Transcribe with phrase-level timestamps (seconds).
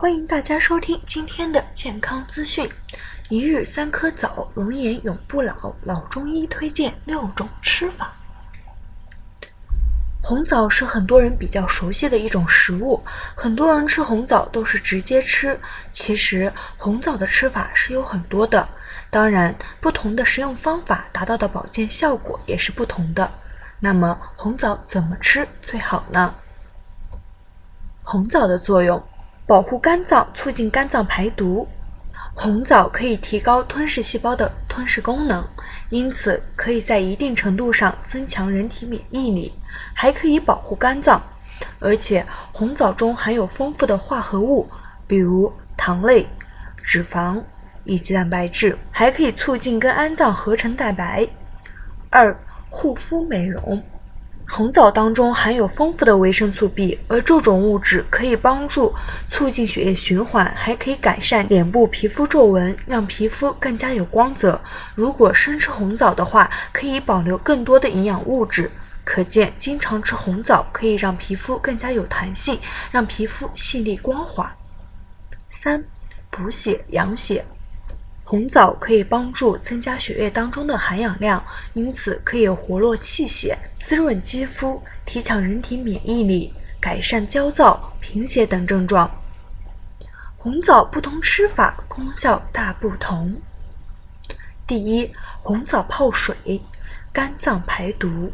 [0.00, 2.70] 欢迎大家收听今天的健康资讯。
[3.28, 5.74] 一日三颗枣，容颜永不老。
[5.82, 8.12] 老中医推荐六种吃法。
[10.22, 13.02] 红枣是很多人比较熟悉的一种食物，
[13.34, 15.58] 很多人吃红枣都是直接吃。
[15.90, 18.68] 其实红枣的吃法是有很多的，
[19.10, 23.28] 当然不同的食用方法达到的保健效果也是不同的。
[23.80, 26.36] 那么红枣怎么吃最好呢？
[28.04, 29.04] 红枣的作用。
[29.48, 31.66] 保护肝脏，促进肝脏排毒。
[32.34, 35.42] 红枣可以提高吞噬细胞的吞噬功能，
[35.88, 39.50] 因此可以在一定程度上增强人体免疫力，
[39.94, 41.22] 还可以保护肝脏。
[41.78, 44.68] 而且红枣中含有丰富的化合物，
[45.06, 46.26] 比如糖类、
[46.84, 47.42] 脂肪
[47.84, 51.26] 以及蛋白质，还可以促进跟肝脏合成蛋白。
[52.10, 53.82] 二、护肤美容。
[54.50, 58.94] 红枣当中含有丰富的维生素 B，而这种物质可以帮助
[59.28, 64.58] 促进血液循环，还可以改善脸部皮肤皱纹，让皮肤更加有光泽。
[64.94, 68.70] 如果生吃红枣的话，可以保留更多的营养物质。
[69.04, 72.58] 可见，经常吃红枣可以让皮肤更加有弹性，
[72.90, 74.54] 让皮肤细腻光滑。
[75.50, 75.84] 三、
[76.30, 77.44] 补血养血。
[78.30, 89.10] 红枣可以帮助增加血液当中的含氧量，因此可以活络气血、滋润肌肤、提强人体免疫力、改善焦躁、贫血等症状。
[90.36, 93.34] 红枣不同吃法，功效大不同。
[94.66, 95.10] 第一，
[95.42, 96.60] 红枣泡水，
[97.10, 98.30] 肝脏排毒。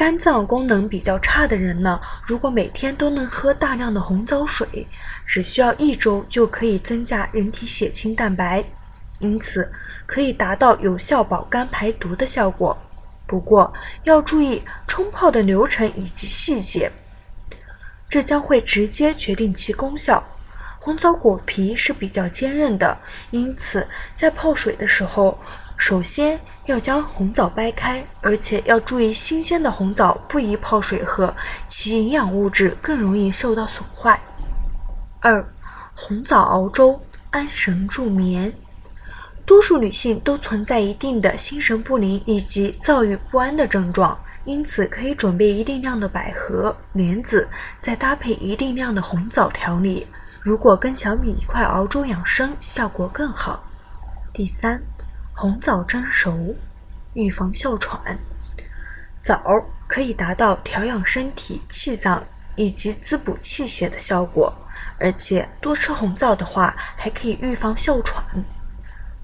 [0.00, 4.88] 肝脏功能比较差的人呢，如果每天都能喝大量的红枣水，
[5.26, 8.64] 只需要一周就可以增加人体血清蛋白，
[9.18, 9.70] 因此
[10.06, 12.74] 可以达到有效保肝排毒的效果。
[13.26, 13.70] 不过
[14.04, 16.90] 要注意冲泡的流程以及细节，
[18.08, 20.26] 这将会直接决定其功效。
[20.78, 22.96] 红枣果皮是比较坚韧的，
[23.32, 25.38] 因此在泡水的时候。
[25.80, 31.34] 首先要将红枣掰开，而且要注意新鲜的红枣不宜泡水喝，
[31.66, 34.20] 其营养物质更容易受到损坏。
[35.20, 35.42] 二、
[35.94, 37.00] 红枣熬粥
[37.30, 38.52] 安神助眠。
[39.46, 47.48] 多数女性都存在一定的心神不宁以及躁郁不安的症状，因此可以准备一定量的百合、莲子，
[47.80, 50.06] 再搭配一定量的红枣调理。
[50.42, 53.64] 如果跟小米一块熬粥养生，效果更好。
[54.34, 54.80] 第三。
[55.40, 56.54] 红枣蒸熟，
[57.14, 58.18] 预防哮喘。
[59.22, 59.42] 枣
[59.88, 62.22] 可以达到调养身体气脏
[62.56, 64.54] 以及滋补气血的效果，
[64.98, 68.22] 而且多吃红枣的话，还可以预防哮喘。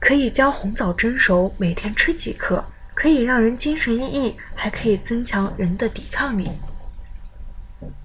[0.00, 6.50] 可以将红枣蒸熟，每天吃几颗，可以让人精神奕奕，还可以增强人的抵抗力。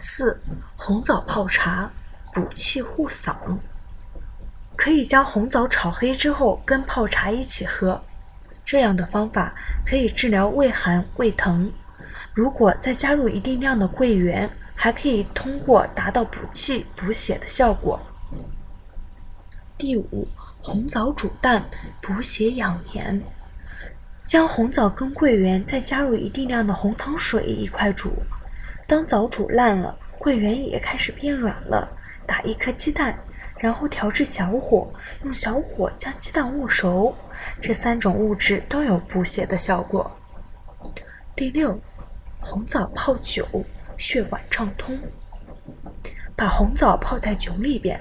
[0.00, 0.42] 四、
[0.74, 1.88] 红枣泡茶，
[2.34, 3.32] 补气护嗓。
[4.76, 8.02] 可以将红枣炒黑之后跟泡茶一起喝，
[8.64, 9.54] 这样的方法
[9.86, 11.72] 可以治疗胃寒、胃疼。
[12.34, 18.00] 如果再加入一定量的桂圆，还可以通过达到补气、补血的效果。
[19.76, 20.26] 第五，
[20.60, 21.64] 红枣煮蛋，
[22.00, 23.22] 补血养颜。
[24.24, 28.22] 将红枣跟桂圆再加入一定量的红糖水一块煮，
[28.86, 31.96] 当枣煮烂了，桂圆也开始变软了，
[32.26, 33.18] 打一颗鸡蛋。
[33.62, 34.92] 然后调至小火，
[35.22, 37.14] 用小火将鸡蛋焐熟，
[37.60, 40.10] 这三种物质都有补血的效果。
[41.36, 41.80] 第六，
[42.40, 43.46] 红枣泡酒，
[43.96, 44.98] 血管畅通。
[46.34, 48.00] 把红枣泡在酒里边，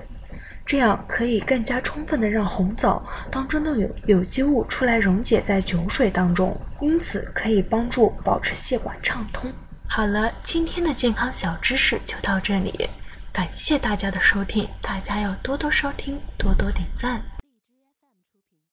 [0.66, 9.54] 这样可以更加充分的让红枣当中的有有机物出来溶解在酒水当中，因此可以帮助保持血管畅通。
[9.88, 12.90] 好了，今天的健康小知识就到这里。
[13.34, 17.24] 感谢大家的收听，大家要多多收听，多多点赞。